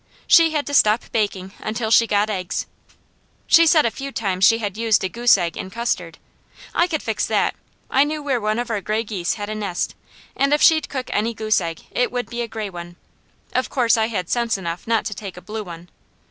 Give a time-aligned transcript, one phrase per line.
[0.25, 2.65] She had to stop baking until she got eggs.
[3.45, 6.17] She said a few times she had used a goose egg in custard.
[6.73, 7.53] I could fix that.
[7.87, 9.93] I knew where one of our gray geese had a nest,
[10.35, 12.95] and if she'd cook any goose egg, it would be a gray one.
[13.53, 15.87] Of course I had sense enough not to take a blue one.